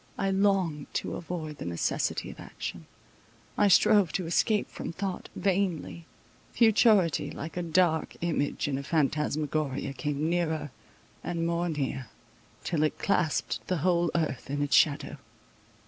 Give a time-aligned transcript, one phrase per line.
[0.17, 2.87] I longed to avoid the necessity of action;
[3.55, 10.71] I strove to escape from thought—vainly—futurity, like a dark image in a phantasmagoria, came nearer
[11.23, 12.07] and more near,
[12.63, 15.17] till it clasped the whole earth in its shadow.